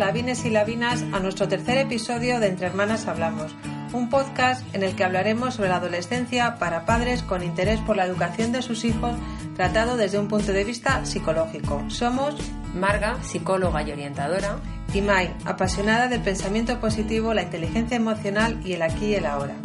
Lavines 0.00 0.46
y 0.46 0.50
Lavinas, 0.50 1.04
a 1.12 1.20
nuestro 1.20 1.46
tercer 1.46 1.76
episodio 1.76 2.40
de 2.40 2.46
Entre 2.46 2.66
Hermanas 2.66 3.06
Hablamos, 3.06 3.54
un 3.92 4.08
podcast 4.08 4.64
en 4.74 4.82
el 4.82 4.96
que 4.96 5.04
hablaremos 5.04 5.56
sobre 5.56 5.68
la 5.68 5.76
adolescencia 5.76 6.56
para 6.56 6.86
padres 6.86 7.22
con 7.22 7.42
interés 7.42 7.80
por 7.80 7.98
la 7.98 8.06
educación 8.06 8.50
de 8.50 8.62
sus 8.62 8.86
hijos, 8.86 9.14
tratado 9.56 9.98
desde 9.98 10.18
un 10.18 10.26
punto 10.26 10.54
de 10.54 10.64
vista 10.64 11.04
psicológico. 11.04 11.84
Somos 11.88 12.34
Marga, 12.74 13.22
psicóloga 13.22 13.82
y 13.82 13.92
orientadora, 13.92 14.56
y 14.94 15.02
Mai, 15.02 15.36
apasionada 15.44 16.08
del 16.08 16.22
pensamiento 16.22 16.80
positivo, 16.80 17.34
la 17.34 17.42
inteligencia 17.42 17.98
emocional 17.98 18.58
y 18.64 18.72
el 18.72 18.80
aquí 18.80 19.08
y 19.08 19.16
el 19.16 19.26
ahora. 19.26 19.56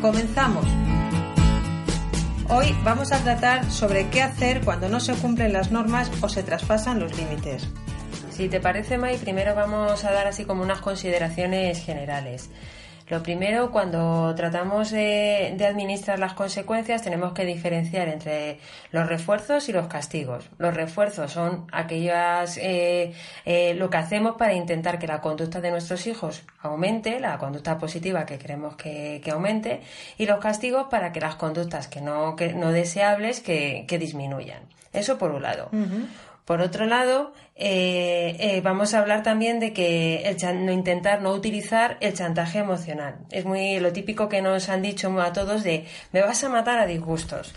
Comenzamos. 0.00 0.66
Hoy 2.48 2.76
vamos 2.84 3.10
a 3.10 3.18
tratar 3.18 3.68
sobre 3.72 4.08
qué 4.10 4.22
hacer 4.22 4.60
cuando 4.64 4.88
no 4.88 5.00
se 5.00 5.14
cumplen 5.14 5.52
las 5.52 5.72
normas 5.72 6.12
o 6.20 6.28
se 6.28 6.44
traspasan 6.44 7.00
los 7.00 7.16
límites. 7.16 7.68
Si 8.34 8.48
te 8.48 8.58
parece, 8.58 8.98
Mai, 8.98 9.16
primero 9.16 9.54
vamos 9.54 10.04
a 10.04 10.10
dar 10.10 10.26
así 10.26 10.44
como 10.44 10.64
unas 10.64 10.80
consideraciones 10.80 11.80
generales. 11.84 12.50
Lo 13.08 13.22
primero, 13.22 13.70
cuando 13.70 14.34
tratamos 14.34 14.90
de, 14.90 15.56
administrar 15.64 16.18
las 16.18 16.32
consecuencias, 16.32 17.00
tenemos 17.00 17.32
que 17.32 17.44
diferenciar 17.44 18.08
entre 18.08 18.58
los 18.90 19.06
refuerzos 19.06 19.68
y 19.68 19.72
los 19.72 19.86
castigos. 19.86 20.50
Los 20.58 20.74
refuerzos 20.74 21.30
son 21.30 21.68
aquellas 21.70 22.56
eh, 22.56 23.12
eh, 23.44 23.74
lo 23.74 23.88
que 23.88 23.98
hacemos 23.98 24.34
para 24.34 24.54
intentar 24.54 24.98
que 24.98 25.06
la 25.06 25.20
conducta 25.20 25.60
de 25.60 25.70
nuestros 25.70 26.04
hijos 26.08 26.42
aumente, 26.60 27.20
la 27.20 27.38
conducta 27.38 27.78
positiva 27.78 28.26
que 28.26 28.36
queremos 28.36 28.74
que, 28.74 29.22
aumente, 29.30 29.80
y 30.18 30.26
los 30.26 30.40
castigos 30.40 30.88
para 30.90 31.12
que 31.12 31.20
las 31.20 31.36
conductas 31.36 31.86
que 31.86 32.00
no, 32.00 32.34
no 32.56 32.72
deseables 32.72 33.38
que, 33.38 33.86
disminuyan. 33.88 34.62
Eso 34.92 35.18
por 35.18 35.30
un 35.30 35.42
lado. 35.42 35.70
Por 36.44 36.60
otro 36.60 36.84
lado, 36.84 37.32
eh, 37.56 38.36
eh, 38.38 38.60
vamos 38.62 38.92
a 38.92 38.98
hablar 38.98 39.22
también 39.22 39.60
de 39.60 39.72
que 39.72 40.28
el 40.28 40.66
no 40.66 40.72
intentar 40.72 41.22
no 41.22 41.32
utilizar 41.32 41.96
el 42.00 42.12
chantaje 42.12 42.58
emocional. 42.58 43.16
Es 43.30 43.46
muy 43.46 43.80
lo 43.80 43.92
típico 43.94 44.28
que 44.28 44.42
nos 44.42 44.68
han 44.68 44.82
dicho 44.82 45.18
a 45.20 45.32
todos 45.32 45.62
de 45.64 45.86
me 46.12 46.20
vas 46.20 46.44
a 46.44 46.50
matar 46.50 46.78
a 46.78 46.86
disgustos. 46.86 47.54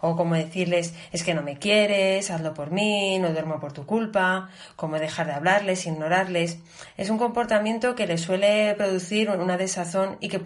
O 0.00 0.14
como 0.14 0.36
decirles 0.36 0.94
es 1.10 1.24
que 1.24 1.34
no 1.34 1.42
me 1.42 1.58
quieres, 1.58 2.30
hazlo 2.30 2.54
por 2.54 2.70
mí, 2.70 3.18
no 3.18 3.32
duermo 3.32 3.58
por 3.58 3.72
tu 3.72 3.84
culpa, 3.86 4.48
como 4.76 5.00
dejar 5.00 5.26
de 5.26 5.32
hablarles, 5.32 5.86
ignorarles. 5.86 6.58
Es 6.96 7.10
un 7.10 7.18
comportamiento 7.18 7.96
que 7.96 8.06
les 8.06 8.20
suele 8.20 8.74
producir 8.76 9.30
una 9.30 9.56
desazón 9.56 10.16
y 10.20 10.28
que 10.28 10.38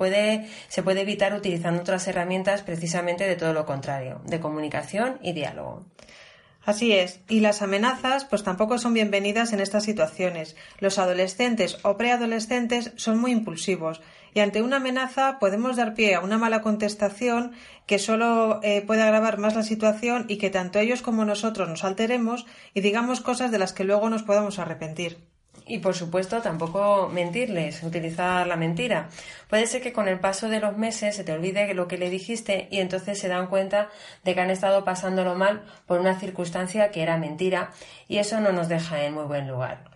se 0.68 0.82
puede 0.82 1.00
evitar 1.02 1.34
utilizando 1.34 1.82
otras 1.82 2.08
herramientas 2.08 2.62
precisamente 2.62 3.24
de 3.24 3.36
todo 3.36 3.52
lo 3.52 3.66
contrario, 3.66 4.22
de 4.24 4.40
comunicación 4.40 5.18
y 5.22 5.32
diálogo. 5.32 5.84
Así 6.64 6.92
es, 6.92 7.20
y 7.28 7.40
las 7.40 7.60
amenazas 7.60 8.24
pues 8.24 8.44
tampoco 8.44 8.78
son 8.78 8.94
bienvenidas 8.94 9.52
en 9.52 9.58
estas 9.58 9.82
situaciones. 9.82 10.54
Los 10.78 10.98
adolescentes 10.98 11.78
o 11.82 11.96
preadolescentes 11.96 12.92
son 12.94 13.18
muy 13.18 13.32
impulsivos 13.32 14.00
y 14.32 14.40
ante 14.40 14.62
una 14.62 14.76
amenaza 14.76 15.40
podemos 15.40 15.76
dar 15.76 15.94
pie 15.94 16.14
a 16.14 16.20
una 16.20 16.38
mala 16.38 16.62
contestación 16.62 17.52
que 17.86 17.98
solo 17.98 18.60
eh, 18.62 18.82
puede 18.86 19.02
agravar 19.02 19.38
más 19.38 19.56
la 19.56 19.64
situación 19.64 20.24
y 20.28 20.36
que 20.36 20.50
tanto 20.50 20.78
ellos 20.78 21.02
como 21.02 21.24
nosotros 21.24 21.68
nos 21.68 21.82
alteremos 21.82 22.46
y 22.74 22.80
digamos 22.80 23.20
cosas 23.20 23.50
de 23.50 23.58
las 23.58 23.72
que 23.72 23.82
luego 23.82 24.08
nos 24.08 24.22
podamos 24.22 24.60
arrepentir. 24.60 25.31
Y 25.66 25.78
por 25.78 25.94
supuesto 25.94 26.42
tampoco 26.42 27.08
mentirles, 27.08 27.82
utilizar 27.82 28.46
la 28.46 28.56
mentira. 28.56 29.08
Puede 29.48 29.66
ser 29.66 29.82
que 29.82 29.92
con 29.92 30.08
el 30.08 30.20
paso 30.20 30.48
de 30.48 30.60
los 30.60 30.76
meses 30.76 31.16
se 31.16 31.24
te 31.24 31.32
olvide 31.32 31.72
lo 31.74 31.88
que 31.88 31.98
le 31.98 32.10
dijiste 32.10 32.68
y 32.70 32.80
entonces 32.80 33.18
se 33.18 33.28
dan 33.28 33.46
cuenta 33.46 33.88
de 34.24 34.34
que 34.34 34.40
han 34.40 34.50
estado 34.50 34.84
pasándolo 34.84 35.34
mal 35.34 35.62
por 35.86 36.00
una 36.00 36.18
circunstancia 36.18 36.90
que 36.90 37.02
era 37.02 37.16
mentira 37.16 37.70
y 38.08 38.18
eso 38.18 38.40
no 38.40 38.52
nos 38.52 38.68
deja 38.68 39.04
en 39.04 39.14
muy 39.14 39.24
buen 39.24 39.48
lugar. 39.48 39.92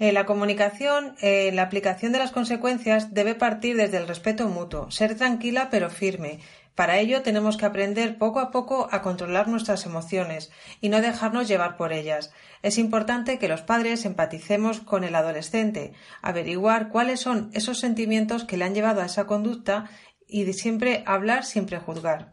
Eh, 0.00 0.12
la 0.12 0.24
comunicación, 0.24 1.14
eh, 1.20 1.50
la 1.52 1.60
aplicación 1.60 2.12
de 2.12 2.18
las 2.18 2.30
consecuencias 2.30 3.12
debe 3.12 3.34
partir 3.34 3.76
desde 3.76 3.98
el 3.98 4.08
respeto 4.08 4.48
mutuo, 4.48 4.90
ser 4.90 5.14
tranquila 5.14 5.68
pero 5.70 5.90
firme, 5.90 6.40
para 6.80 6.98
ello 6.98 7.20
tenemos 7.20 7.58
que 7.58 7.66
aprender 7.66 8.16
poco 8.16 8.40
a 8.40 8.50
poco 8.50 8.88
a 8.90 9.02
controlar 9.02 9.48
nuestras 9.48 9.84
emociones 9.84 10.50
y 10.80 10.88
no 10.88 11.02
dejarnos 11.02 11.46
llevar 11.46 11.76
por 11.76 11.92
ellas. 11.92 12.32
Es 12.62 12.78
importante 12.78 13.38
que 13.38 13.48
los 13.48 13.60
padres 13.60 14.06
empaticemos 14.06 14.80
con 14.80 15.04
el 15.04 15.14
adolescente, 15.14 15.92
averiguar 16.22 16.88
cuáles 16.88 17.20
son 17.20 17.50
esos 17.52 17.80
sentimientos 17.80 18.44
que 18.44 18.56
le 18.56 18.64
han 18.64 18.74
llevado 18.74 19.02
a 19.02 19.04
esa 19.04 19.26
conducta 19.26 19.90
y 20.26 20.44
de 20.44 20.54
siempre 20.54 21.02
hablar 21.04 21.44
sin 21.44 21.66
prejuzgar. 21.66 22.32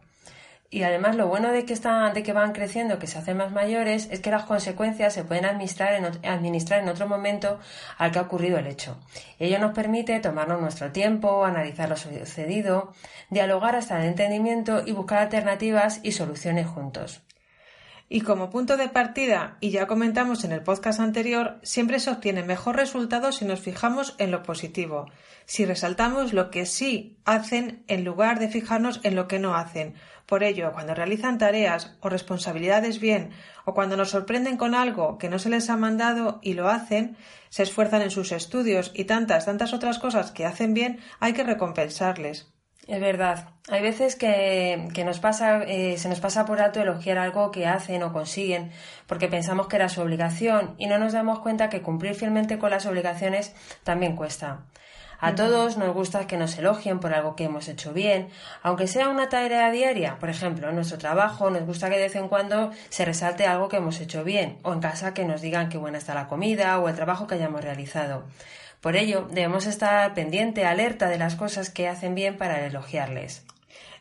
Y 0.70 0.84
además 0.84 1.16
lo 1.16 1.28
bueno 1.28 1.52
de 1.52 1.66
que, 1.66 1.74
están, 1.74 2.14
de 2.14 2.24
que 2.24 2.34
van 2.34 2.52
creciendo, 2.52 3.00
que 3.00 3.08
se 3.08 3.18
hacen 3.18 3.38
más 3.38 3.52
mayores, 3.54 4.10
es 4.12 4.20
que 4.20 4.32
las 4.32 4.44
consecuencias 4.44 5.14
se 5.14 5.24
pueden 5.24 5.46
administrar 5.46 5.94
en, 5.94 6.06
administrar 6.30 6.82
en 6.82 6.90
otro 6.90 7.08
momento 7.08 7.60
al 7.98 8.12
que 8.12 8.20
ha 8.20 8.24
ocurrido 8.24 8.58
el 8.58 8.68
hecho. 8.68 8.98
ello 9.40 9.60
nos 9.60 9.74
permite 9.74 10.20
tomarnos 10.20 10.60
nuestro 10.60 10.92
tiempo, 10.92 11.46
analizar 11.46 11.88
lo 11.88 11.96
sucedido, 11.96 12.94
dialogar 13.30 13.76
hasta 13.76 14.00
el 14.00 14.10
entendimiento 14.10 14.84
y 14.86 14.92
buscar 14.92 15.20
alternativas 15.20 16.02
y 16.04 16.12
soluciones 16.12 16.68
juntos. 16.68 17.22
Y 18.10 18.22
como 18.22 18.50
punto 18.50 18.78
de 18.78 18.88
partida, 18.88 19.58
y 19.60 19.72
ya 19.72 19.86
comentamos 19.86 20.46
en 20.46 20.54
el 20.54 20.64
podcast 20.64 21.02
anterior, 21.02 21.60
siempre 21.62 22.00
se 22.00 22.10
obtiene 22.10 22.42
mejor 22.42 22.78
resultado 22.78 23.34
si 23.34 23.44
nos 23.44 23.60
fijamos 23.60 24.16
en 24.18 24.32
lo 24.32 24.44
positivo, 24.44 25.08
si 25.46 25.66
resaltamos 25.66 26.32
lo 26.32 26.50
que 26.50 26.66
sí 26.66 27.18
hacen 27.26 27.84
en 27.88 28.06
lugar 28.06 28.40
de 28.40 28.48
fijarnos 28.48 29.02
en 29.04 29.16
lo 29.16 29.28
que 29.28 29.40
no 29.40 29.56
hacen. 29.56 29.96
Por 30.26 30.44
ello, 30.44 30.72
cuando 30.72 30.96
realizan 30.96 31.38
tareas 31.38 31.98
o 32.00 32.08
responsabilidades 32.08 33.02
bien, 33.02 33.32
o 33.66 33.74
cuando 33.74 33.98
nos 33.98 34.12
sorprenden 34.12 34.56
con 34.56 34.74
algo 34.74 35.18
que 35.18 35.28
no 35.28 35.38
se 35.38 35.50
les 35.50 35.70
ha 35.70 35.76
mandado 35.76 36.40
y 36.42 36.54
lo 36.54 36.70
hacen, 36.70 37.18
se 37.50 37.64
esfuerzan 37.64 38.04
en 38.04 38.12
sus 38.12 38.32
estudios 38.32 38.92
y 38.94 39.04
tantas, 39.04 39.46
tantas 39.46 39.74
otras 39.74 40.00
cosas 40.00 40.32
que 40.32 40.46
hacen 40.46 40.74
bien, 40.74 41.00
hay 41.20 41.34
que 41.34 41.44
recompensarles. 41.44 42.54
Es 42.86 43.02
verdad. 43.02 43.50
Hay 43.70 43.82
veces 43.82 44.16
que, 44.16 44.90
nos 45.04 45.20
pasa, 45.20 45.64
eh, 45.64 45.98
se 45.98 46.08
nos 46.08 46.22
pasa 46.22 46.46
por 46.46 46.62
alto 46.62 46.80
elogiar 46.80 47.18
algo 47.18 47.52
que 47.52 47.68
hacen 47.68 48.02
o 48.04 48.14
consiguen 48.14 48.72
porque 49.08 49.28
pensamos 49.28 49.68
que 49.68 49.76
era 49.76 49.90
su 49.90 50.02
obligación 50.02 50.76
y 50.78 50.88
no 50.88 50.98
nos 50.98 51.12
damos 51.12 51.40
cuenta 51.40 51.70
que 51.70 51.82
cumplir 51.82 52.16
fielmente 52.16 52.60
con 52.60 52.70
las 52.72 52.86
obligaciones 52.86 53.54
también 53.84 54.16
cuesta. 54.16 54.62
A 55.20 55.34
todos 55.34 55.78
nos 55.78 55.96
gusta 55.96 56.28
que 56.28 56.38
nos 56.38 56.58
elogien 56.60 57.00
por 57.00 57.12
algo 57.12 57.36
que 57.36 57.46
hemos 57.46 57.68
hecho 57.68 57.92
bien, 57.92 58.30
aunque 58.62 58.86
sea 58.86 59.10
una 59.10 59.30
tarea 59.30 59.72
diaria. 59.72 60.20
Por 60.20 60.30
ejemplo, 60.30 60.70
en 60.70 60.76
nuestro 60.76 61.00
trabajo 61.00 61.50
nos 61.50 61.66
gusta 61.66 61.90
que 61.90 61.96
de 61.96 62.04
vez 62.04 62.16
en 62.16 62.28
cuando 62.30 62.72
se 62.90 63.04
resalte 63.04 63.48
algo 63.48 63.68
que 63.68 63.78
hemos 63.78 64.00
hecho 64.00 64.24
bien, 64.24 64.60
o 64.62 64.74
en 64.74 64.80
casa 64.80 65.16
que 65.16 65.26
nos 65.26 65.42
digan 65.42 65.70
qué 65.70 65.80
buena 65.80 65.98
está 65.98 66.14
la 66.14 66.28
comida 66.28 66.78
o 66.80 66.88
el 66.88 66.96
trabajo 66.96 67.26
que 67.26 67.34
hayamos 67.34 67.64
realizado. 67.64 68.26
Por 68.82 68.96
ello, 68.96 69.28
debemos 69.32 69.66
estar 69.66 70.14
pendiente, 70.14 70.66
alerta 70.66 71.10
de 71.10 71.18
las 71.18 71.36
cosas 71.36 71.70
que 71.70 71.88
hacen 71.88 72.16
bien 72.16 72.38
para 72.38 72.66
elogiarles. 72.66 73.44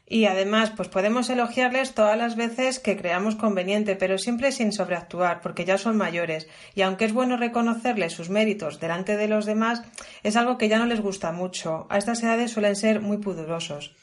Y 0.08 0.26
además, 0.26 0.72
pues 0.76 0.88
podemos 0.88 1.28
elogiarles 1.30 1.92
todas 1.92 2.16
las 2.16 2.36
veces 2.36 2.78
que 2.78 2.96
creamos 2.96 3.34
conveniente, 3.34 3.96
pero 3.96 4.18
siempre 4.18 4.52
sin 4.52 4.72
sobreactuar, 4.72 5.40
porque 5.40 5.64
ya 5.64 5.78
son 5.78 5.96
mayores. 5.96 6.46
Y 6.76 6.82
aunque 6.82 7.06
es 7.06 7.12
bueno 7.12 7.36
reconocerles 7.36 8.12
sus 8.12 8.30
méritos 8.30 8.78
delante 8.78 9.16
de 9.16 9.26
los 9.26 9.46
demás, 9.46 9.82
es 10.22 10.36
algo 10.36 10.58
que 10.58 10.68
ya 10.68 10.78
no 10.78 10.86
les 10.86 11.00
gusta 11.00 11.32
mucho. 11.32 11.86
A 11.90 11.98
estas 11.98 12.22
edades 12.22 12.52
suelen 12.52 12.76
ser 12.76 13.00
muy 13.00 13.18
pudorosos. 13.18 13.96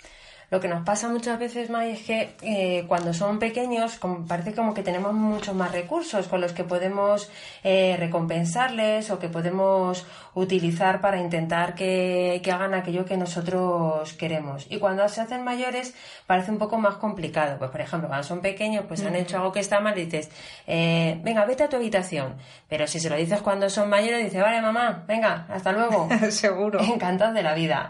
Lo 0.54 0.60
que 0.60 0.68
nos 0.68 0.84
pasa 0.84 1.10
muchas 1.10 1.40
veces, 1.40 1.72
más 1.72 1.86
es 1.86 2.04
que 2.04 2.36
eh, 2.44 2.86
cuando 2.88 3.12
son 3.12 3.40
pequeños 3.40 4.00
parece 4.28 4.54
como 4.54 4.76
que 4.76 4.84
tenemos 4.84 5.12
muchos 5.12 5.56
más 5.56 5.72
recursos 5.72 6.28
con 6.28 6.42
los 6.42 6.54
que 6.54 6.64
podemos 6.64 7.32
eh, 7.64 7.96
recompensarles 7.98 9.10
o 9.10 9.18
que 9.18 9.30
podemos 9.30 10.06
utilizar 10.36 11.02
para 11.02 11.20
intentar 11.20 11.74
que, 11.74 12.40
hagan 12.54 12.76
aquello 12.76 13.04
que 13.04 13.18
nosotros 13.18 14.14
queremos. 14.14 14.68
Y 14.70 14.78
cuando 14.78 15.10
se 15.10 15.22
hacen 15.22 15.44
mayores 15.44 15.96
parece 16.28 16.52
un 16.52 16.60
poco 16.60 16.78
más 16.78 16.98
complicado. 16.98 17.58
Pues, 17.58 17.72
por 17.72 17.82
ejemplo, 17.82 18.08
cuando 18.08 18.24
son 18.24 18.42
pequeños, 18.42 18.86
pues 18.88 19.04
han 19.04 19.16
hecho 19.16 19.38
algo 19.38 19.52
que 19.52 19.60
está 19.60 19.80
mal 19.80 19.98
y 19.98 20.06
dices, 20.06 20.30
eh, 20.68 21.20
venga, 21.24 21.46
vete 21.46 21.64
a 21.64 21.70
tu 21.70 21.78
habitación. 21.78 22.36
Pero 22.70 22.86
si 22.86 23.00
se 23.00 23.10
lo 23.10 23.16
dices 23.16 23.42
cuando 23.42 23.72
son 23.72 23.90
mayores, 23.90 24.24
dice, 24.24 24.40
vale, 24.40 24.62
mamá, 24.62 25.04
venga, 25.08 25.48
hasta 25.50 25.72
luego. 25.72 26.08
Seguro. 26.30 26.80
Encantados 26.80 27.34
de 27.34 27.42
la 27.42 27.56
vida. 27.56 27.90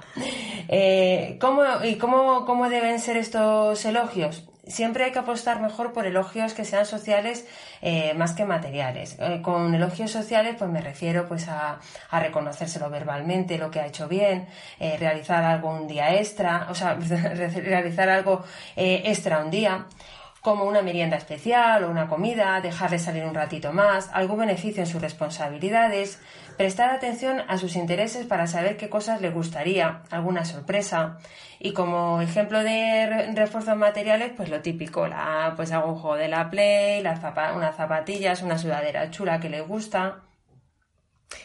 ¿cómo, 1.42 1.64
¿Y 1.84 1.98
cómo 1.98 2.46
¿Cómo 2.53 2.53
deben 2.70 3.00
ser 3.00 3.18
estos 3.18 3.84
elogios? 3.86 4.48
Siempre 4.66 5.04
hay 5.04 5.12
que 5.12 5.20
apostar 5.20 5.62
mejor 5.62 5.92
por 5.92 6.06
elogios 6.06 6.54
que 6.54 6.64
sean 6.64 6.86
sociales 6.86 7.46
eh, 7.82 8.14
más 8.14 8.34
que 8.34 8.46
materiales. 8.46 9.18
Eh, 9.20 9.42
con 9.42 9.76
elogios 9.76 10.12
sociales, 10.12 10.56
pues 10.58 10.72
me 10.72 10.80
refiero 10.80 11.28
pues 11.28 11.50
a, 11.50 11.80
reconocérselo 12.12 12.90
verbalmente, 12.90 13.58
lo 13.58 13.70
que 13.70 13.82
ha 13.82 13.88
hecho 13.88 14.08
bien, 14.08 14.48
eh, 14.80 14.96
realizar 14.98 15.44
algo 15.44 15.70
un 15.70 15.88
día 15.88 16.16
extra, 16.16 16.68
o 16.70 16.76
sea, 16.76 16.94
realizar 16.96 18.08
algo 18.08 18.44
extra 18.76 19.40
un 19.40 19.52
día 19.52 19.86
como 20.44 20.66
una 20.66 20.82
merienda 20.82 21.16
especial 21.16 21.86
o 21.86 21.90
una 21.90 22.10
comida, 22.10 22.60
dejarle 22.60 23.00
salir 23.00 23.24
un 23.24 23.34
ratito 23.34 23.72
más, 23.72 24.10
algún 24.12 24.40
beneficio 24.40 24.84
en 24.84 24.88
sus 24.88 25.02
responsabilidades, 25.02 26.22
prestar 26.58 26.90
atención 26.90 27.42
a 27.48 27.58
sus 27.58 27.78
intereses 27.78 28.26
para 28.26 28.46
saber 28.46 28.76
qué 28.76 28.90
cosas 28.90 29.22
le 29.22 29.30
gustaría, 29.30 30.02
alguna 30.12 30.44
sorpresa. 30.44 31.18
Y 31.60 31.72
como 31.72 32.22
ejemplo 32.22 32.62
de 32.62 33.32
refuerzos 33.34 33.78
materiales, 33.78 34.34
pues 34.36 34.50
lo 34.50 34.60
típico, 34.60 35.08
la, 35.08 35.54
pues 35.56 35.72
algún 35.72 35.96
juego 35.96 36.18
de 36.18 36.28
la 36.28 36.50
Play, 36.50 37.02
las 37.02 37.22
unas 37.56 37.78
zapatillas, 37.78 38.42
una 38.42 38.58
sudadera 38.58 39.10
chula 39.12 39.40
que 39.40 39.50
le 39.50 39.62
gusta. 39.62 40.24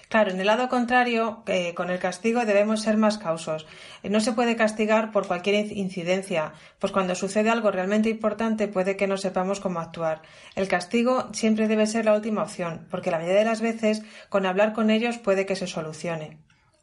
Claro, 0.08 0.30
en 0.30 0.40
el 0.40 0.46
lado 0.46 0.68
contrario, 0.68 1.42
eh, 1.46 1.74
con 1.74 1.90
el 1.90 1.98
castigo 1.98 2.44
debemos 2.44 2.82
ser 2.82 2.96
más 2.96 3.18
causos. 3.18 3.66
Eh, 4.02 4.08
no 4.08 4.20
se 4.20 4.32
puede 4.32 4.56
castigar 4.56 5.12
por 5.12 5.26
cualquier 5.26 5.70
incidencia, 5.72 6.52
pues 6.78 6.92
cuando 6.92 7.14
sucede 7.14 7.50
algo 7.50 7.70
realmente 7.70 8.08
importante 8.08 8.68
puede 8.68 8.96
que 8.96 9.06
no 9.06 9.16
sepamos 9.16 9.60
cómo 9.60 9.80
actuar. 9.80 10.22
El 10.54 10.68
castigo 10.68 11.28
siempre 11.32 11.68
debe 11.68 11.86
ser 11.86 12.06
la 12.06 12.14
última 12.14 12.42
opción, 12.42 12.86
porque 12.90 13.10
la 13.10 13.18
mayoría 13.18 13.40
de 13.40 13.44
las 13.44 13.60
veces 13.60 14.02
con 14.28 14.46
hablar 14.46 14.72
con 14.72 14.90
ellos 14.90 15.18
puede 15.18 15.46
que 15.46 15.56
se 15.56 15.66
solucione. 15.66 16.38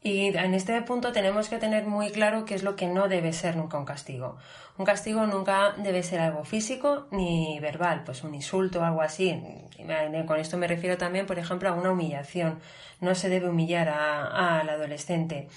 Y 0.06 0.28
en 0.38 0.54
este 0.54 0.80
punto 0.84 1.12
tenemos 1.12 1.50
que 1.50 1.58
tener 1.58 1.88
muy 1.88 2.12
claro 2.12 2.46
qué 2.46 2.54
es 2.54 2.62
lo 2.62 2.76
que 2.76 2.86
no 2.86 3.08
debe 3.08 3.34
ser 3.34 3.56
nunca 3.56 3.80
un 3.80 3.86
castigo. 3.86 4.38
Un 4.78 4.86
castigo 4.86 5.26
nunca 5.26 5.74
debe 5.80 6.04
ser 6.04 6.20
algo 6.20 6.46
físico 6.46 7.08
ni 7.10 7.60
verbal, 7.60 8.04
pues 8.06 8.24
un 8.24 8.36
insulto 8.36 8.82
o 8.82 8.84
algo 8.84 9.02
así. 9.02 9.42
Con 10.28 10.40
esto 10.40 10.58
me 10.58 10.68
refiero 10.68 10.96
también, 11.00 11.26
por 11.26 11.40
ejemplo, 11.40 11.70
a 11.70 11.74
una 11.74 11.90
humillación. 11.90 12.60
No 13.02 13.16
se 13.16 13.30
debe 13.30 13.50
humillar 13.50 13.90
al 13.90 14.70
adolescente. 14.70 15.48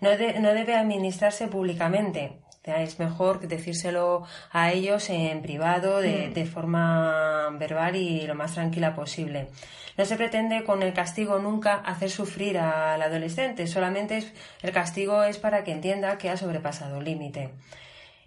No, 0.00 0.08
no 0.08 0.54
debe 0.54 0.74
administrarse 0.74 1.46
públicamente 1.48 2.32
es 2.68 2.98
mejor 2.98 3.40
decírselo 3.40 4.24
a 4.52 4.72
ellos 4.72 5.10
en 5.10 5.42
privado, 5.42 6.00
de, 6.00 6.28
mm. 6.28 6.34
de, 6.34 6.46
forma 6.46 7.48
verbal 7.58 7.96
y 7.96 8.26
lo 8.26 8.34
más 8.34 8.54
tranquila 8.54 8.94
posible. 8.94 9.48
No 9.96 10.04
se 10.04 10.16
pretende 10.16 10.62
con 10.64 10.82
el 10.82 10.92
castigo 10.92 11.38
nunca 11.38 11.74
hacer 11.74 12.10
sufrir 12.10 12.58
al 12.58 13.02
adolescente, 13.02 13.66
solamente 13.66 14.32
el 14.62 14.72
castigo 14.72 15.24
es 15.24 15.38
para 15.38 15.64
que 15.64 15.72
entienda 15.72 16.18
que 16.18 16.30
ha 16.30 16.36
sobrepasado 16.36 16.98
el 16.98 17.04
límite. 17.04 17.50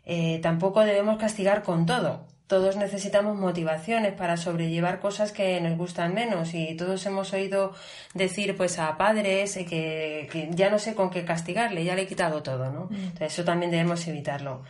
Eh, 0.06 0.40
tampoco 0.42 0.82
debemos 0.82 1.18
castigar 1.18 1.64
con 1.64 1.86
todo. 1.86 2.31
Todos 2.52 2.76
necesitamos 2.76 3.38
motivaciones 3.38 4.12
para 4.12 4.36
sobrellevar 4.36 5.00
cosas 5.00 5.32
que 5.32 5.62
nos 5.62 5.78
gustan 5.78 6.14
menos 6.14 6.54
y 6.54 6.76
todos 6.76 7.06
hemos 7.06 7.32
oído 7.32 7.72
decir 8.14 8.58
pues 8.58 8.78
a 8.78 8.98
padres 8.98 9.58
que, 9.70 10.50
ya 10.52 10.70
no 10.70 10.78
sé 10.78 10.94
con 10.94 11.12
qué 11.12 11.24
castigarle, 11.24 11.86
ya 11.86 11.96
le 11.96 12.02
he 12.02 12.08
quitado 12.08 12.44
todo, 12.44 12.70
¿no? 12.70 12.88
Mm. 12.90 12.96
Entonces 12.96 13.32
eso 13.32 13.46
también 13.46 13.72
debemos 13.72 14.06
evitarlo. 14.06 14.64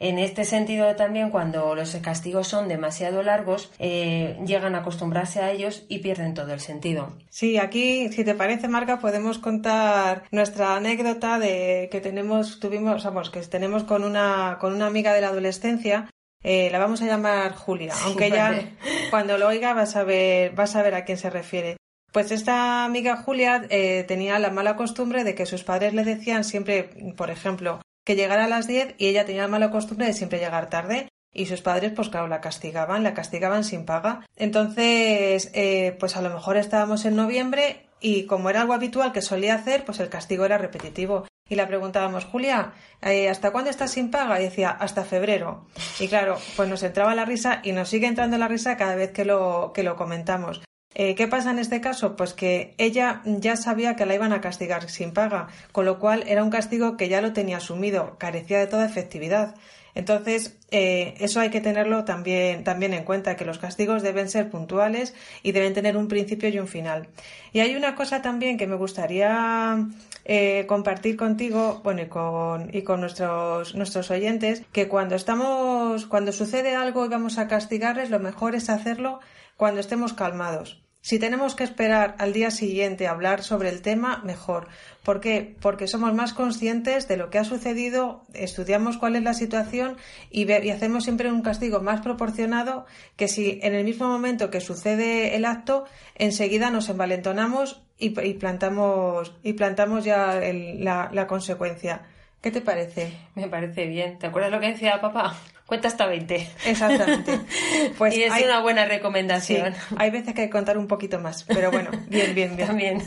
En 0.00 0.18
este 0.18 0.44
sentido 0.44 0.96
también 0.96 1.30
cuando 1.30 1.74
los 1.74 1.96
castigos 1.96 2.46
son 2.46 2.68
demasiado 2.68 3.22
largos, 3.22 3.72
eh, 3.78 4.38
llegan 4.44 4.74
a 4.74 4.80
acostumbrarse 4.80 5.40
a 5.40 5.50
ellos 5.50 5.86
y 5.88 6.00
pierden 6.00 6.34
todo 6.34 6.52
el 6.52 6.60
sentido. 6.60 7.16
Sí, 7.30 7.56
aquí, 7.56 8.12
si 8.12 8.22
te 8.22 8.34
parece, 8.34 8.68
Marga, 8.68 8.98
podemos 8.98 9.38
contar 9.38 10.24
nuestra 10.30 10.76
anécdota 10.76 11.38
de 11.38 11.88
que 11.90 12.02
tenemos, 12.02 12.60
tuvimos, 12.60 13.02
vamos, 13.02 13.30
que 13.30 13.40
tenemos 13.40 13.84
con 13.84 14.04
una, 14.04 14.58
con 14.60 14.74
una 14.74 14.88
amiga 14.88 15.14
de 15.14 15.22
la 15.22 15.28
adolescencia 15.28 16.10
eh, 16.44 16.68
la 16.70 16.78
vamos 16.78 17.02
a 17.02 17.06
llamar 17.06 17.54
Julia, 17.54 17.94
aunque 18.04 18.26
ella 18.26 18.70
cuando 19.10 19.38
lo 19.38 19.48
oiga 19.48 19.72
vas 19.72 19.96
a 19.96 20.04
ver, 20.04 20.52
vas 20.52 20.76
a 20.76 20.82
ver 20.82 20.94
a 20.94 21.04
quién 21.04 21.18
se 21.18 21.30
refiere. 21.30 21.78
Pues 22.12 22.30
esta 22.30 22.84
amiga 22.84 23.16
Julia 23.16 23.66
eh, 23.70 24.04
tenía 24.06 24.38
la 24.38 24.50
mala 24.50 24.76
costumbre 24.76 25.24
de 25.24 25.34
que 25.34 25.46
sus 25.46 25.64
padres 25.64 25.94
le 25.94 26.04
decían 26.04 26.44
siempre, 26.44 26.90
por 27.16 27.30
ejemplo, 27.30 27.80
que 28.04 28.14
llegara 28.14 28.44
a 28.44 28.48
las 28.48 28.68
10 28.68 28.94
y 28.98 29.08
ella 29.08 29.24
tenía 29.24 29.42
la 29.42 29.48
mala 29.48 29.70
costumbre 29.70 30.06
de 30.06 30.12
siempre 30.12 30.38
llegar 30.38 30.70
tarde 30.70 31.08
y 31.32 31.46
sus 31.46 31.62
padres, 31.62 31.92
pues 31.92 32.10
claro, 32.10 32.28
la 32.28 32.40
castigaban, 32.40 33.02
la 33.02 33.14
castigaban 33.14 33.64
sin 33.64 33.84
paga. 33.84 34.24
Entonces, 34.36 35.50
eh, 35.54 35.96
pues 35.98 36.16
a 36.16 36.22
lo 36.22 36.30
mejor 36.30 36.56
estábamos 36.56 37.04
en 37.04 37.16
noviembre 37.16 37.88
y 38.00 38.26
como 38.26 38.50
era 38.50 38.60
algo 38.60 38.74
habitual 38.74 39.12
que 39.12 39.22
solía 39.22 39.54
hacer, 39.54 39.84
pues 39.84 39.98
el 39.98 40.10
castigo 40.10 40.44
era 40.44 40.58
repetitivo. 40.58 41.26
Y 41.46 41.56
le 41.56 41.66
preguntábamos, 41.66 42.24
Julia, 42.24 42.72
eh, 43.02 43.28
¿hasta 43.28 43.50
cuándo 43.50 43.68
estás 43.68 43.90
sin 43.90 44.10
paga? 44.10 44.40
Y 44.40 44.44
decía, 44.44 44.70
hasta 44.70 45.04
febrero. 45.04 45.66
Y 46.00 46.08
claro, 46.08 46.38
pues 46.56 46.70
nos 46.70 46.82
entraba 46.82 47.14
la 47.14 47.26
risa 47.26 47.60
y 47.62 47.72
nos 47.72 47.90
sigue 47.90 48.06
entrando 48.06 48.38
la 48.38 48.48
risa 48.48 48.78
cada 48.78 48.94
vez 48.94 49.12
que 49.12 49.26
lo, 49.26 49.72
que 49.74 49.82
lo 49.82 49.94
comentamos. 49.94 50.62
Eh, 50.94 51.14
¿Qué 51.14 51.28
pasa 51.28 51.50
en 51.50 51.58
este 51.58 51.82
caso? 51.82 52.16
Pues 52.16 52.32
que 52.32 52.74
ella 52.78 53.20
ya 53.26 53.56
sabía 53.56 53.94
que 53.94 54.06
la 54.06 54.14
iban 54.14 54.32
a 54.32 54.40
castigar 54.40 54.88
sin 54.88 55.12
paga, 55.12 55.48
con 55.72 55.84
lo 55.84 55.98
cual 55.98 56.24
era 56.26 56.42
un 56.42 56.50
castigo 56.50 56.96
que 56.96 57.10
ya 57.10 57.20
lo 57.20 57.34
tenía 57.34 57.58
asumido, 57.58 58.16
carecía 58.16 58.58
de 58.58 58.66
toda 58.66 58.86
efectividad. 58.86 59.54
Entonces, 59.94 60.56
eh, 60.70 61.14
eso 61.20 61.40
hay 61.40 61.50
que 61.50 61.60
tenerlo 61.60 62.04
también, 62.04 62.64
también 62.64 62.94
en 62.94 63.04
cuenta, 63.04 63.36
que 63.36 63.44
los 63.44 63.58
castigos 63.58 64.02
deben 64.02 64.28
ser 64.28 64.50
puntuales 64.50 65.14
y 65.42 65.52
deben 65.52 65.74
tener 65.74 65.96
un 65.96 66.08
principio 66.08 66.48
y 66.48 66.58
un 66.58 66.68
final. 66.68 67.08
Y 67.52 67.60
hay 67.60 67.76
una 67.76 67.94
cosa 67.94 68.22
también 68.22 68.56
que 68.56 68.66
me 68.66 68.76
gustaría 68.76 69.86
eh, 70.24 70.66
compartir 70.66 71.16
contigo, 71.16 71.80
bueno, 71.84 72.02
y 72.02 72.06
con, 72.06 72.74
y 72.74 72.82
con 72.82 73.00
nuestros, 73.00 73.74
nuestros 73.74 74.10
oyentes, 74.10 74.62
que 74.72 74.88
cuando 74.88 75.14
estamos, 75.16 76.06
cuando 76.06 76.32
sucede 76.32 76.74
algo 76.74 77.04
y 77.04 77.08
vamos 77.08 77.38
a 77.38 77.48
castigarles, 77.48 78.10
lo 78.10 78.20
mejor 78.20 78.54
es 78.54 78.70
hacerlo 78.70 79.20
cuando 79.56 79.80
estemos 79.80 80.12
calmados. 80.12 80.83
Si 81.04 81.18
tenemos 81.18 81.54
que 81.54 81.64
esperar 81.64 82.14
al 82.18 82.32
día 82.32 82.50
siguiente 82.50 83.06
a 83.06 83.10
hablar 83.10 83.42
sobre 83.42 83.68
el 83.68 83.82
tema, 83.82 84.22
mejor. 84.24 84.68
¿Por 85.02 85.20
qué? 85.20 85.54
Porque 85.60 85.86
somos 85.86 86.14
más 86.14 86.32
conscientes 86.32 87.08
de 87.08 87.18
lo 87.18 87.28
que 87.28 87.36
ha 87.36 87.44
sucedido, 87.44 88.24
estudiamos 88.32 88.96
cuál 88.96 89.14
es 89.14 89.22
la 89.22 89.34
situación 89.34 89.98
y, 90.30 90.50
hacemos 90.50 91.04
siempre 91.04 91.30
un 91.30 91.42
castigo 91.42 91.80
más 91.80 92.00
proporcionado 92.00 92.86
que 93.16 93.28
si 93.28 93.60
en 93.62 93.74
el 93.74 93.84
mismo 93.84 94.08
momento 94.08 94.48
que 94.48 94.62
sucede 94.62 95.36
el 95.36 95.44
acto, 95.44 95.84
enseguida 96.14 96.70
nos 96.70 96.88
envalentonamos 96.88 97.82
y, 97.98 98.08
plantamos, 98.08 99.36
y 99.42 99.52
plantamos 99.52 100.06
ya 100.06 100.40
la, 100.40 101.10
la 101.12 101.26
consecuencia. 101.26 102.06
¿Qué 102.40 102.50
te 102.50 102.62
parece? 102.62 103.12
Me 103.34 103.46
parece 103.46 103.86
bien. 103.88 104.18
¿Te 104.18 104.28
acuerdas 104.28 104.52
lo 104.52 104.58
que 104.58 104.68
decía 104.68 105.02
papá? 105.02 105.36
Cuenta 105.66 105.88
hasta 105.88 106.06
20. 106.06 106.50
Exactamente. 106.66 107.40
Pues 107.98 108.16
y 108.16 108.22
es 108.22 108.32
una 108.44 108.60
buena 108.60 108.86
recomendación. 108.86 109.74
hay 109.96 110.10
veces 110.10 110.34
que 110.34 110.42
hay 110.42 110.46
que 110.48 110.52
contar 110.52 110.78
un 110.78 110.86
poquito 110.86 111.20
más, 111.20 111.44
pero 111.44 111.70
bueno, 111.70 111.90
bien, 112.08 112.34
bien, 112.34 112.56
bien. 112.56 112.68
También. 112.68 113.02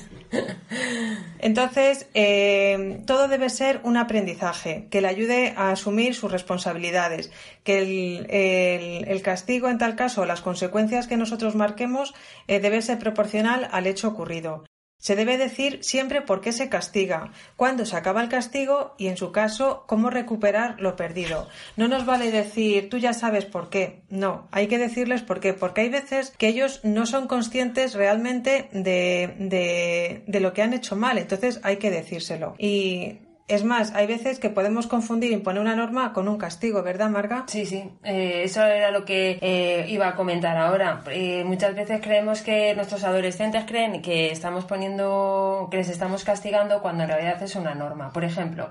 Entonces, 1.40 2.08
eh, 2.14 3.02
todo 3.06 3.28
debe 3.28 3.50
ser 3.50 3.82
un 3.84 3.98
aprendizaje 3.98 4.88
que 4.90 5.02
le 5.02 5.08
ayude 5.08 5.54
a 5.58 5.72
asumir 5.72 6.16
sus 6.16 6.32
responsabilidades, 6.32 7.32
que 7.64 9.04
el, 9.08 9.22
castigo, 9.22 9.70
en 9.70 9.78
tal 9.78 9.96
caso, 9.96 10.26
las 10.26 10.42
consecuencias 10.42 11.08
que 11.08 11.18
nosotros 11.18 11.56
marquemos, 11.56 12.14
eh, 12.48 12.60
debe 12.60 12.82
ser 12.82 12.98
proporcional 13.00 13.68
al 13.72 13.88
hecho 13.88 14.08
ocurrido. 14.08 14.64
Se 14.98 15.16
debe 15.16 15.38
decir 15.38 15.80
siempre 15.84 16.22
por 16.22 16.42
qué 16.42 16.52
se 16.52 16.70
castiga, 16.70 17.32
cuándo 17.56 17.86
se 17.86 17.96
acaba 17.96 18.22
el 18.22 18.30
castigo 18.30 18.96
y, 18.98 19.08
en 19.08 19.18
su 19.18 19.32
caso, 19.32 19.84
cómo 19.88 20.10
recuperar 20.10 20.80
lo 20.80 20.96
perdido. 20.96 21.48
No 21.76 21.88
nos 21.88 22.06
vale 22.06 22.32
decir 22.32 22.90
tú 22.90 22.98
ya 22.98 23.14
sabes 23.14 23.46
por 23.46 23.70
qué. 23.70 24.02
No, 24.10 24.48
hay 24.52 24.68
que 24.68 24.78
decirles 24.78 25.22
por 25.22 25.40
qué, 25.40 25.54
porque 25.54 25.82
hay 25.82 25.90
veces 25.90 26.34
que 26.38 26.48
ellos 26.48 26.82
no 26.84 27.06
son 27.06 27.28
conscientes 27.28 27.94
realmente 27.94 28.70
de, 28.72 29.36
de, 29.38 30.24
de 30.26 30.40
lo 30.40 30.54
que 30.54 30.62
han 30.64 30.74
hecho 30.74 30.96
mal, 30.96 31.18
entonces 31.18 31.60
hay 31.64 31.78
que 31.78 31.92
decírselo. 31.92 32.56
Y 32.58 33.20
es 33.48 33.64
más, 33.64 33.94
hay 33.96 34.08
veces 34.08 34.40
que 34.40 34.50
podemos 34.50 34.88
confundir 34.88 35.32
imponer 35.32 35.62
una 35.62 35.76
norma 35.76 36.12
con 36.12 36.28
un 36.28 36.38
castigo, 36.38 36.84
¿verdad, 36.84 37.10
Marga? 37.10 37.46
Sí, 37.48 37.66
sí. 37.66 37.90
Eh, 38.04 38.42
eso 38.44 38.64
era 38.64 38.92
lo 38.92 39.06
que 39.06 39.40
eh, 39.42 39.86
iba 39.88 40.10
a 40.10 40.16
comentar 40.16 40.58
ahora. 40.58 41.02
Eh, 41.12 41.44
muchas 41.46 41.74
veces 41.74 42.02
creemos 42.02 42.42
que 42.42 42.76
nuestros 42.76 43.06
adolescentes 43.06 43.64
creen 43.66 44.02
que 44.02 44.32
estamos 44.32 44.66
poniendo, 44.66 45.70
que 45.72 45.78
les 45.78 45.90
estamos 45.90 46.26
castigando 46.26 46.82
cuando 46.82 47.04
en 47.04 47.10
realidad 47.10 47.42
es 47.42 47.56
una 47.56 47.74
norma. 47.74 48.12
Por 48.12 48.26
ejemplo, 48.26 48.70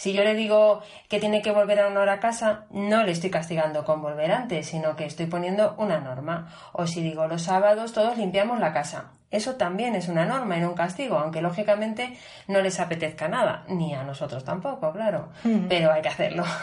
si 0.00 0.14
yo 0.14 0.24
le 0.24 0.34
digo 0.34 0.80
que 1.10 1.20
tiene 1.20 1.42
que 1.42 1.52
volver 1.52 1.78
a 1.78 1.86
una 1.86 2.00
hora 2.00 2.14
a 2.14 2.20
casa, 2.20 2.64
no 2.70 3.02
le 3.02 3.12
estoy 3.12 3.28
castigando 3.28 3.84
con 3.84 4.00
volver 4.00 4.32
antes, 4.32 4.66
sino 4.66 4.96
que 4.96 5.04
estoy 5.04 5.26
poniendo 5.26 5.74
una 5.76 6.00
norma. 6.00 6.48
O 6.72 6.86
si 6.86 7.02
digo 7.02 7.26
los 7.26 7.42
sábados 7.42 7.92
todos 7.92 8.16
limpiamos 8.16 8.60
la 8.60 8.72
casa. 8.72 9.10
Eso 9.30 9.56
también 9.56 9.94
es 9.94 10.08
una 10.08 10.24
norma 10.24 10.56
y 10.56 10.60
no 10.62 10.70
un 10.70 10.74
castigo, 10.74 11.18
aunque 11.18 11.42
lógicamente 11.42 12.16
no 12.48 12.62
les 12.62 12.80
apetezca 12.80 13.28
nada, 13.28 13.64
ni 13.68 13.92
a 13.94 14.02
nosotros 14.02 14.42
tampoco, 14.42 14.90
claro, 14.90 15.28
pero 15.68 15.92
hay 15.92 16.00
que 16.00 16.08
hacerlo. 16.08 16.44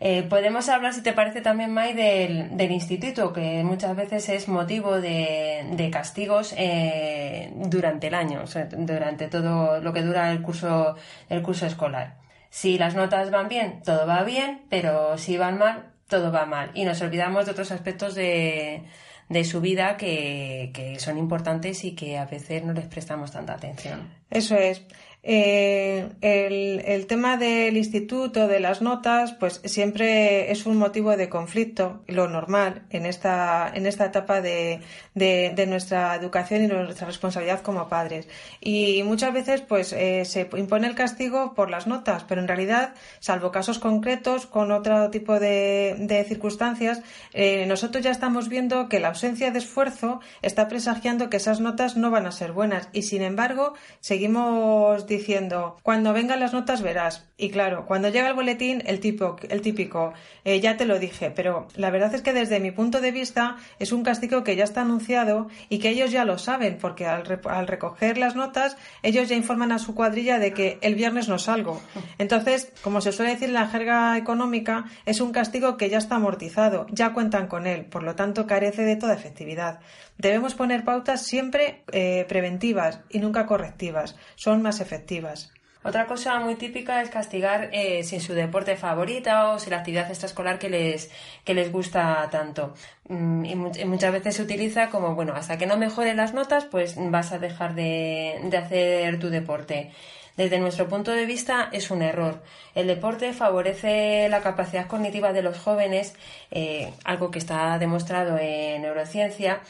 Eh, 0.00 0.22
podemos 0.22 0.68
hablar, 0.68 0.94
si 0.94 1.02
te 1.02 1.12
parece, 1.12 1.40
también, 1.40 1.72
May, 1.72 1.92
del, 1.92 2.56
del 2.56 2.70
instituto, 2.70 3.32
que 3.32 3.64
muchas 3.64 3.96
veces 3.96 4.28
es 4.28 4.46
motivo 4.46 5.00
de, 5.00 5.90
castigos 5.92 6.54
eh, 6.56 7.50
durante 7.56 8.06
el 8.06 8.14
año, 8.14 8.44
durante 8.76 9.26
todo 9.26 9.80
lo 9.80 9.92
que 9.92 10.02
dura 10.02 10.30
el 10.30 10.40
curso, 10.40 10.94
el 11.28 11.42
curso 11.42 11.66
escolar. 11.66 12.27
Si 12.50 12.78
las 12.78 12.94
notas 12.94 13.30
van 13.30 13.48
bien, 13.48 13.82
todo 13.84 14.06
va 14.06 14.22
bien, 14.22 14.62
pero 14.70 15.18
si 15.18 15.36
van 15.36 15.58
mal, 15.58 15.90
todo 16.08 16.32
va 16.32 16.46
mal. 16.46 16.70
Y 16.74 16.84
nos 16.84 17.00
olvidamos 17.02 17.46
de 17.46 17.52
otros 17.52 17.72
aspectos 17.72 18.14
de 18.14 18.84
de 19.28 19.44
su 19.44 19.60
vida 19.60 19.96
que, 19.96 20.70
que, 20.72 20.98
son 20.98 21.18
importantes 21.18 21.84
y 21.84 21.94
que 21.94 22.18
a 22.18 22.24
veces 22.24 22.64
no 22.64 22.72
les 22.72 22.86
prestamos 22.86 23.32
tanta 23.32 23.54
atención. 23.54 24.08
Eso 24.30 24.56
es. 24.56 24.82
Eh, 25.24 26.08
el, 26.20 27.06
tema 27.06 27.36
del 27.36 27.76
instituto, 27.76 28.46
de 28.46 28.60
las 28.60 28.82
notas, 28.82 29.32
pues 29.32 29.60
siempre 29.64 30.52
es 30.52 30.64
un 30.64 30.76
motivo 30.76 31.16
de 31.16 31.28
conflicto, 31.28 32.02
lo 32.06 32.28
normal 32.28 32.82
en 32.90 33.04
esta, 33.04 33.70
en 33.74 33.86
esta 33.86 34.06
etapa 34.06 34.40
de, 34.40 34.80
de, 35.14 35.66
nuestra 35.66 36.14
educación 36.14 36.64
y 36.64 36.66
nuestra 36.68 37.06
responsabilidad 37.06 37.62
como 37.62 37.88
padres. 37.88 38.28
Y 38.60 39.02
muchas 39.02 39.32
veces 39.32 39.60
pues 39.62 39.92
eh, 39.92 40.24
se 40.24 40.48
impone 40.56 40.86
el 40.86 40.94
castigo 40.94 41.54
por 41.54 41.68
las 41.70 41.86
notas, 41.86 42.24
pero 42.24 42.40
en 42.40 42.48
realidad, 42.48 42.94
salvo 43.18 43.50
casos 43.50 43.78
concretos 43.78 44.46
con 44.46 44.70
otro 44.70 45.10
tipo 45.10 45.40
de, 45.40 45.96
de 45.98 46.24
circunstancias, 46.24 47.02
eh, 47.32 47.66
nosotros 47.66 48.04
ya 48.04 48.10
estamos 48.12 48.48
viendo 48.48 48.88
que 48.88 49.00
la 49.00 49.08
ausencia 49.08 49.50
de 49.50 49.58
esfuerzo 49.58 50.20
está 50.42 50.68
presagiando 50.68 51.28
que 51.28 51.38
esas 51.38 51.60
notas 51.60 51.96
no 51.96 52.10
van 52.10 52.26
a 52.26 52.32
ser 52.32 52.52
buenas 52.52 52.88
y 52.92 53.02
sin 53.02 53.22
embargo 53.22 53.74
seguimos 54.00 55.07
diciendo 55.08 55.76
cuando 55.82 56.12
vengan 56.12 56.40
las 56.40 56.52
notas 56.52 56.82
verás 56.82 57.26
y 57.36 57.50
claro 57.50 57.86
cuando 57.86 58.08
llega 58.08 58.28
el 58.28 58.34
boletín 58.34 58.82
el 58.86 59.00
tipo 59.00 59.36
el 59.48 59.62
típico 59.62 60.12
eh, 60.44 60.60
ya 60.60 60.76
te 60.76 60.86
lo 60.86 60.98
dije 60.98 61.30
pero 61.30 61.66
la 61.74 61.90
verdad 61.90 62.14
es 62.14 62.22
que 62.22 62.32
desde 62.32 62.60
mi 62.60 62.70
punto 62.70 63.00
de 63.00 63.10
vista 63.10 63.56
es 63.78 63.92
un 63.92 64.02
castigo 64.02 64.44
que 64.44 64.56
ya 64.56 64.64
está 64.64 64.82
anunciado 64.82 65.48
y 65.68 65.78
que 65.78 65.90
ellos 65.90 66.10
ya 66.10 66.24
lo 66.24 66.38
saben 66.38 66.78
porque 66.80 67.06
al, 67.06 67.24
recoger 67.66 68.18
las 68.18 68.36
notas 68.36 68.76
ellos 69.02 69.28
ya 69.28 69.36
informan 69.36 69.72
a 69.72 69.78
su 69.78 69.94
cuadrilla 69.94 70.38
de 70.38 70.52
que 70.52 70.78
el 70.82 70.94
viernes 70.94 71.28
no 71.28 71.38
salgo. 71.38 71.80
Entonces 72.18 72.72
como 72.82 73.00
se 73.00 73.12
suele 73.12 73.32
decir 73.32 73.48
en 73.48 73.54
la 73.54 73.68
jerga 73.68 74.16
económica 74.16 74.84
es 75.06 75.20
un 75.20 75.32
castigo 75.32 75.76
que 75.76 75.90
ya 75.90 75.98
está 75.98 76.16
amortizado 76.16 76.86
ya 76.90 77.12
cuentan 77.12 77.48
con 77.48 77.66
él 77.66 77.86
por 77.86 78.02
lo 78.02 78.14
tanto 78.14 78.46
carece 78.46 78.82
de 78.82 78.96
toda 78.96 79.14
efectividad 79.14 79.80
debemos 80.18 80.54
poner 80.54 80.84
pautas 80.84 81.24
siempre 81.24 81.82
eh, 81.92 82.26
preventivas 82.28 83.00
y 83.08 83.20
nunca 83.20 83.46
correctivas 83.46 84.16
son 84.36 84.62
más 84.62 84.80
efectivas 84.80 85.52
otra 85.84 86.06
cosa 86.06 86.40
muy 86.40 86.56
típica 86.56 87.00
es 87.00 87.08
castigar 87.08 87.70
eh, 87.72 88.02
sin 88.02 88.20
su 88.20 88.34
deporte 88.34 88.76
favorito 88.76 89.30
o 89.52 89.58
sin 89.58 89.70
la 89.70 89.78
actividad 89.78 90.08
extraescolar 90.08 90.58
que 90.58 90.68
les, 90.68 91.10
que 91.44 91.54
les 91.54 91.70
gusta 91.70 92.28
tanto. 92.30 92.74
Mm, 93.08 93.44
y, 93.44 93.54
muchas 93.54 94.12
veces 94.12 94.36
se 94.36 94.42
utiliza 94.42 94.90
como, 94.90 95.14
bueno, 95.14 95.34
hasta 95.34 95.56
que 95.56 95.66
no 95.66 95.76
mejoren 95.76 96.16
las 96.16 96.34
notas, 96.34 96.64
pues 96.64 96.96
vas 96.98 97.32
a 97.32 97.38
dejar 97.38 97.74
de, 97.74 98.40
hacer 98.58 99.18
tu 99.20 99.30
deporte. 99.30 99.92
Desde 100.36 100.58
nuestro 100.58 100.88
punto 100.88 101.12
de 101.12 101.26
vista 101.26 101.68
es 101.72 101.90
un 101.90 102.02
error. 102.02 102.42
El 102.74 102.86
deporte 102.86 103.32
favorece 103.32 104.28
la 104.28 104.40
capacidad 104.40 104.86
cognitiva 104.88 105.32
de 105.32 105.42
los 105.42 105.58
jóvenes, 105.58 106.14
eh, 106.50 106.92
algo 107.04 107.30
que 107.30 107.38
está 107.38 107.78
demostrado 107.78 108.36
en 108.38 108.82
neurociencia, 108.82 109.60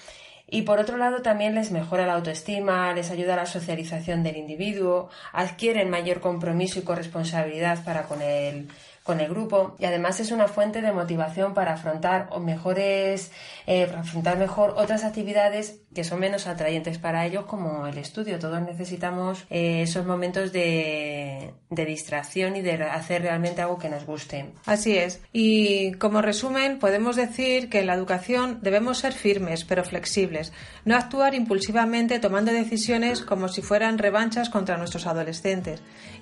y 0.51 0.63
por 0.63 0.79
otro 0.79 0.97
lado 0.97 1.21
también 1.21 1.55
les 1.55 1.71
mejora 1.71 2.07
la 2.07 2.15
autoestima, 2.15 2.95
les 2.95 3.11
ayuda 3.11 3.35
a 3.35 3.37
la 3.37 3.47
socialización 3.47 4.23
del 4.23 4.37
individuo, 4.37 5.11
adquieren 5.33 5.91
mayor 5.91 6.21
compromiso 6.21 6.79
y 6.79 6.83
corresponsabilidad 6.83 7.85
para 7.85 8.05
con 8.05 8.23
el, 8.23 8.69
con 9.09 9.21
el 9.21 9.31
grupo 9.31 9.75
y 9.79 9.87
además 9.87 10.21
es 10.21 10.33
una 10.33 10.49
fuente 10.49 10.83
de 10.83 10.93
motivación 10.93 11.55
para 11.55 11.73
afrontar 11.73 12.29
mejores 12.41 13.33
eh, 13.67 13.87
para 13.87 14.01
afrontar 14.01 14.37
mejor 14.37 14.75
otras 14.77 15.03
actividades 15.03 15.81
que 15.95 16.05
son 16.05 16.21
menos 16.21 16.47
atrayentes 16.47 16.99
para 16.99 17.25
ellos 17.25 17.47
como 17.47 17.87
el 17.87 17.97
estudio. 17.97 18.39
Todos 18.39 18.61
necesitamos 18.61 19.47
eh, 19.49 19.81
esos 19.81 20.05
momentos 20.05 20.53
de, 20.53 21.55
de, 21.71 21.85
distracción 21.87 22.57
y 22.57 22.61
de 22.61 22.75
hacer 22.85 23.23
realmente 23.23 23.63
algo 23.63 23.79
que 23.79 23.89
nos 23.89 24.05
guste. 24.05 24.51
Así 24.67 24.99
es. 24.99 25.23
Y 25.33 25.93
como 25.93 26.21
resumen 26.21 26.79
podemos 26.79 27.17
decir 27.17 27.71
que 27.71 27.81
en 27.81 27.87
la 27.87 27.95
educación 27.95 28.59
debemos 28.61 28.99
ser 28.99 29.15
firmes 29.15 29.65
pero 29.65 29.85
flexibles. 29.85 30.53
No 30.85 30.97
actuar 30.97 31.35
impulsivamente 31.35 32.19
tomando 32.19 32.53
decisiones 32.53 33.23
como 33.23 33.49
si 33.49 33.63
fueran 33.63 33.97
revanchas 33.97 34.51
contra 34.51 34.77
nuestros 34.77 35.07
adolescentes 35.07 35.81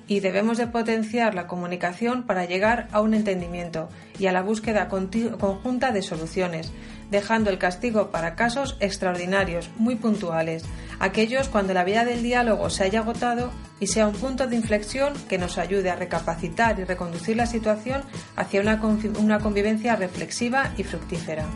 y 0.08 0.20
debemos 0.20 0.58
de 0.58 0.66
potenciar 0.66 1.34
la 1.34 1.46
comunicación 1.46 2.25
para 2.25 2.44
llegar 2.44 2.88
a 2.92 3.00
un 3.00 3.14
entendimiento 3.14 3.88
y 4.18 4.26
a 4.26 4.32
la 4.32 4.42
búsqueda 4.42 4.88
conjunta 4.88 5.90
de 5.90 6.02
soluciones, 6.02 6.72
dejando 7.10 7.50
el 7.50 7.58
castigo 7.58 8.10
para 8.10 8.34
casos 8.34 8.76
extraordinarios, 8.80 9.70
muy 9.76 9.96
puntuales, 9.96 10.64
aquellos 11.00 11.48
cuando 11.48 11.75
la 11.75 11.84
vía 11.84 12.04
del 12.04 12.22
diálogo 12.22 12.70
se 12.70 12.84
haya 12.84 13.00
agotado 13.00 13.50
y 13.80 13.88
sea 13.88 14.06
un 14.06 14.14
punto 14.14 14.46
de 14.46 14.56
inflexión 14.56 15.14
que 15.28 15.38
nos 15.38 15.58
ayude 15.58 15.90
a 15.90 15.96
recapacitar 15.96 16.78
y 16.78 16.84
reconducir 16.84 17.36
la 17.36 17.46
situación 17.46 18.02
hacia 18.36 18.60
una, 18.60 19.38
convivencia 19.40 19.96
reflexiva 19.96 20.72
y 20.76 20.84
fructífera. 20.84 21.46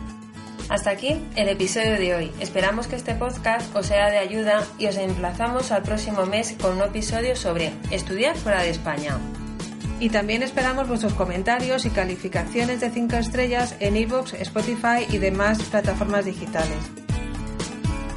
Hasta 0.71 0.91
aquí 0.91 1.21
el 1.35 1.49
episodio 1.49 1.99
de 1.99 2.15
hoy. 2.15 2.31
Esperamos 2.39 2.87
que 2.87 2.95
este 2.95 3.13
podcast 3.13 3.75
os 3.75 3.87
sea 3.87 4.09
de 4.09 4.19
ayuda 4.19 4.63
y 4.79 4.87
os 4.87 4.95
emplazamos 4.95 5.69
al 5.73 5.83
próximo 5.83 6.25
mes 6.25 6.55
con 6.61 6.77
un 6.77 6.83
episodio 6.83 7.35
sobre 7.35 7.73
estudiar 7.91 8.37
fuera 8.37 8.63
de 8.63 8.69
España. 8.69 9.17
Y 9.99 10.11
también 10.11 10.43
esperamos 10.43 10.87
vuestros 10.87 11.13
comentarios 11.13 11.85
y 11.85 11.89
calificaciones 11.89 12.79
de 12.79 12.89
5 12.89 13.17
estrellas 13.17 13.75
en 13.81 13.97
iVoox, 13.97 14.35
Spotify 14.35 15.05
y 15.09 15.17
demás 15.17 15.61
plataformas 15.63 16.23
digitales. 16.23 16.79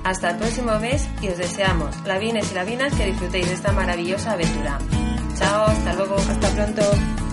Hasta 0.04 0.30
el 0.30 0.36
próximo 0.36 0.78
mes 0.78 1.08
y 1.22 1.30
os 1.30 1.38
deseamos, 1.38 2.06
lavines 2.06 2.52
y 2.52 2.54
lavinas, 2.54 2.94
que 2.94 3.06
disfrutéis 3.06 3.48
de 3.48 3.54
esta 3.54 3.72
maravillosa 3.72 4.30
aventura. 4.30 4.78
Chao, 5.36 5.64
hasta 5.66 5.92
luego. 5.94 6.14
Hasta 6.14 6.48
pronto. 6.50 7.23